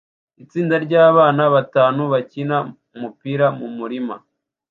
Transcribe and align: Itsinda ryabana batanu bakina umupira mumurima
Itsinda 0.43 0.75
ryabana 0.85 1.43
batanu 1.55 2.01
bakina 2.13 2.57
umupira 2.95 3.45
mumurima 3.57 4.15